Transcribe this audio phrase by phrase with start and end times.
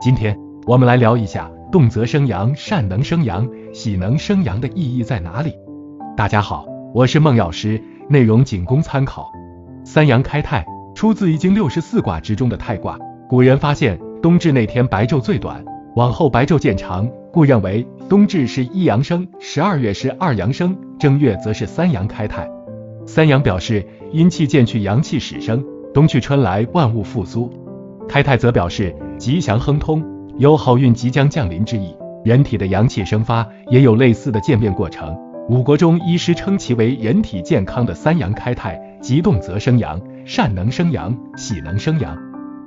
[0.00, 0.34] 今天
[0.66, 5.52] 我们来聊一下动则生阳、善能生阳、喜能生阳的意义在哪里。
[6.16, 7.78] 大家好，我是孟药师，
[8.08, 9.30] 内容仅供参考。
[9.84, 12.98] 三阳开泰出自《易经》六十四卦之中的泰卦。
[13.28, 15.62] 古人发现冬至那天白昼最短，
[15.96, 22.50] 往后白昼渐长，故认为冬至是一阳生，十二月是二阳生，正月则是三阳开泰。
[23.04, 25.62] 三阳表示阴气渐去，阳气始生，
[25.92, 27.52] 冬去春来，万物复苏。
[28.08, 30.02] 开泰则表示吉祥亨通，
[30.38, 31.94] 有好运即将降临之意。
[32.24, 35.14] 人体的阳气生发也有类似的渐变过程。
[35.50, 42.16] 五国中医师称其为人体健康的三阳开泰，即动则生阳，善能生阳，喜能生阳。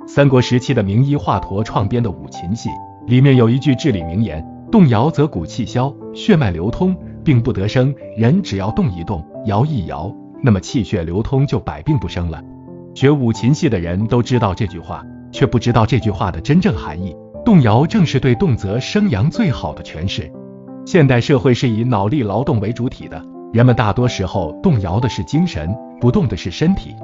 [0.06, 2.68] 三国时期的名医华佗创编的五禽戏
[3.08, 7.92] 里面有一句至理名言：动摇则骨气消，血脉流通，病不得生。
[8.16, 10.14] 人只要动一动，摇一摇。
[10.40, 12.40] 那么气血流通就百病不生了。
[12.94, 17.14] 学五禽戏的人都知道这句话，却不知道这句话的真正含义。
[17.44, 20.30] 动摇正是对动则生阳最好的诠释。
[20.86, 23.20] 现代社会是以脑力劳动为主体的，
[23.52, 26.94] 人们大多时候动摇的是精神，不动的是身体。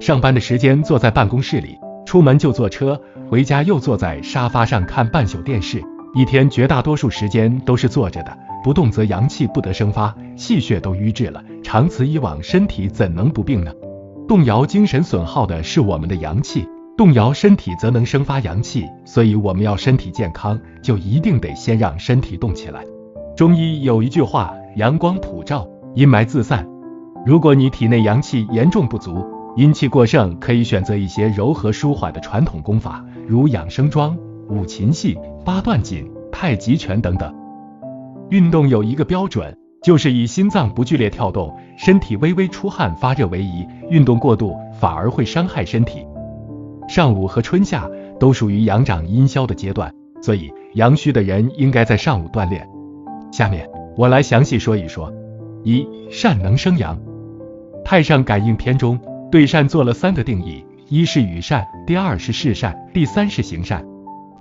[0.00, 5.82] 上班的时间坐在办公室里，出门就坐车，回家又坐在沙发上看半宿电视，
[6.14, 8.38] 一天绝大多数时间都是坐着的。
[8.64, 13.72] 不动则阳气不得生发，气血都瘀滞了，长此以往，身体怎能不病呢？
[14.28, 16.66] 动摇精神损耗的是我们的阳气，
[17.02, 22.84] 动摇身体则能生发阳气，所以我们要身体健康，就一定得先让身体动起来。
[23.36, 26.64] 中医有一句话：阳光普照，阴霾自散。
[27.26, 34.16] 如果你体内阳气严重不足，阴气过盛，可以选择一些柔和舒缓的传统功法，如养生桩、
[34.48, 37.34] 五禽戏、八段锦、太极拳等等。
[38.30, 43.66] 运动有一个标准，就是以心脏不剧烈跳动、身体微微出汗发热为宜。
[43.90, 46.06] 运动过度反而会伤害身体。
[46.88, 47.88] 上午和春夏
[48.18, 52.68] 都属于阳长阴消的阶段，所以阳虚的人应该在上午锻炼。
[53.30, 55.12] 下面我来详细说一说。
[55.64, 56.98] 一善能生阳，
[57.84, 58.98] 《太上感应篇》中
[59.30, 63.84] 对善做了三个定义：一是与善，第二是事善，第三是行善。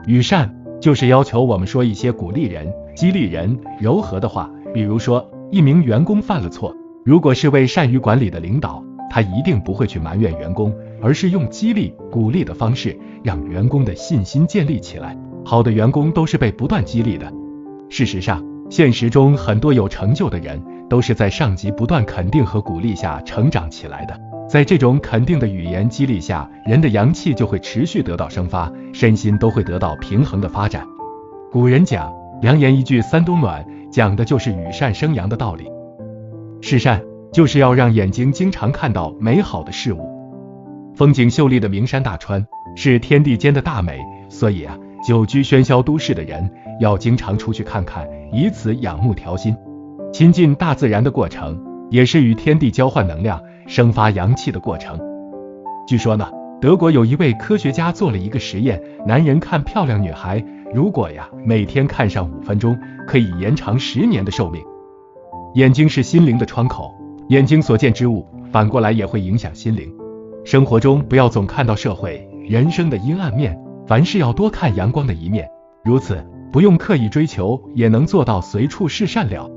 [0.07, 0.51] 与善
[0.81, 2.73] 就是要求我们说一些鼓励人。
[2.95, 15.17] 激励人柔和的话，比如说，一名员工犯了错，如果是位善于管理的领导，他一定不会去埋怨员工，而是用激励、鼓励的方式，让员工的信心建立起来。
[15.43, 17.29] 好的员工都是被不断激励的。
[17.89, 24.17] 事实上，现实中很多有成就的人，都是在上级不断肯定和鼓励下成长起来的。
[24.47, 30.85] 在这种肯定的语言激励下，人的阳气就会持续得到生发，身心都会得到平衡的发展。
[31.51, 32.11] 古人讲。
[32.41, 35.69] 良言一句三冬暖，讲的就是与善生阳的道理。
[36.59, 36.99] 是善，
[37.31, 40.09] 就是要让眼睛经常看到美好的事物。
[40.95, 43.99] 风景秀丽的名山大川是天地间的大美，
[44.29, 44.77] 所以啊，
[45.07, 46.49] 久居喧嚣都市的人
[46.79, 49.55] 要经常出去看看，以此养目调心。
[50.11, 51.57] 亲近大自然的过程，
[51.89, 54.99] 也是与天地交换能量、生发阳气的过程。
[55.87, 60.43] 据说呢，德国有一位科学家做了一个实验，男人看漂亮女孩。
[60.73, 62.77] 如果呀，每天看上五分钟，
[63.07, 64.61] 可以延长十年的寿命。
[65.55, 66.93] 眼睛是心灵的窗口，
[67.31, 69.89] 眼睛所见之物，反过来也会影响心灵。
[70.43, 75.47] 生活中不要总看到社会人生的阴暗面，凡事要多看阳光的一面。
[75.85, 76.21] 如此，
[76.51, 79.49] 不用刻意追求，也能做到随处是善了。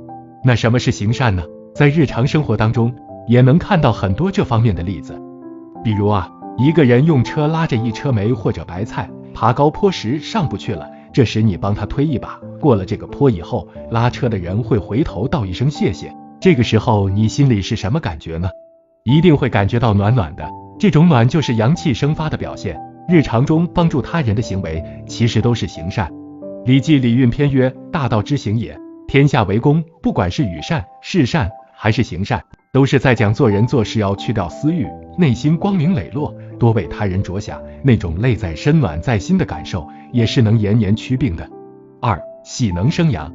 [0.44, 1.42] 那什么是行善呢？
[1.74, 2.94] 在日常生活当中，
[3.26, 5.20] 也能看到很多这方面的例子。
[5.82, 10.88] 比如啊，一个人用车拉着一车煤或者白菜，爬高坡时上不去了。
[11.12, 16.14] 这时你帮他推一把，过了这个坡以后，拉车的人会回头道一声谢谢。
[16.44, 18.50] 这个时候你心里是什么感觉呢？
[19.04, 20.46] 一定会感觉到暖暖的。
[20.78, 22.78] 这种暖就是阳气生发的表现。
[23.08, 26.06] 日常中帮助他人的行为，其实都是行善。
[26.66, 28.78] 《礼记·礼运篇》曰：“大道之行也，
[29.08, 32.42] 天下为公。”不管是与善、事善还是行善，
[32.74, 36.34] 都是在讲做人做事要去掉私欲，内心光明磊落。
[36.58, 41.48] 多为他人着想，那种泪在身暖在心的感受，也是能延年祛病的。
[42.02, 43.32] 二喜能生阳，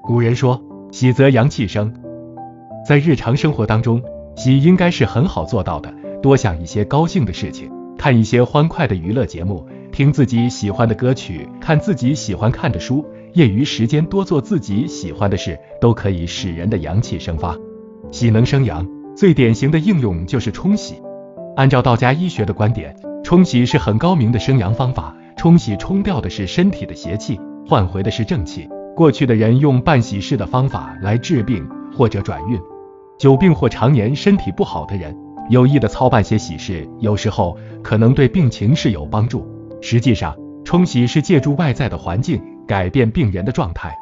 [0.00, 0.62] 古人说
[0.92, 1.92] 喜则阳气生，
[2.86, 4.02] 在日常生活当中，
[4.36, 5.92] 喜应该是很好做到的。
[6.22, 13.04] 多想一些高兴的事情，看一些欢快的娱乐节目，听自己喜欢的歌曲，看自己喜欢看的书，
[13.34, 17.56] 业余时间多做自己喜欢的事，都可以使人的阳气生发。
[18.10, 20.94] 喜能生阳，最典型的应用就是冲洗。
[21.56, 25.14] 按照道家医学的观点，冲洗是很高明的生阳方法。
[25.36, 28.68] 冲洗冲掉的是身体的邪气，换回的是正气。
[28.94, 31.66] 过去的人用办喜事的方法来治病
[31.96, 32.60] 或者转运，
[33.20, 35.14] 久病或常年身体不好的人，
[35.50, 39.46] 有意的操办些喜事，有时候可能对病情是有帮助。
[39.82, 40.34] 实际上，
[40.64, 43.94] 冲喜是借助外在的环境改变病人的状态。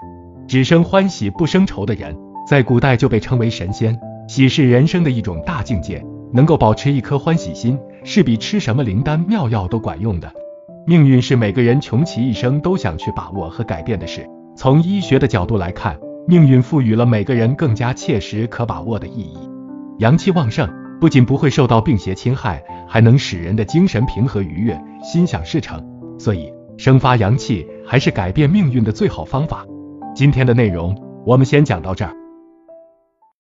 [0.46, 2.16] 只生欢喜不生愁的人，
[2.48, 3.98] 在古代就被称为神仙。
[4.28, 6.00] 喜是人生的一种大境界，
[6.32, 10.32] 能够保持一颗欢喜心，是比吃什么灵丹妙药都管用的。
[10.86, 14.24] 命运是每个人穷其一生都想去把握和改变的事。
[14.56, 19.38] 从医学的角度来看，命运赋予了每个人更加切实可把握的意义。
[19.96, 20.68] 阳气旺盛，
[21.00, 25.82] 不仅不会受到病邪侵害，还能使人的精神平和愉悦，心想事成。
[26.18, 29.64] 所以，生发阳气还是改变命运的最好方法。
[30.14, 30.94] 今天的内容
[31.24, 32.12] 我们先讲到这儿。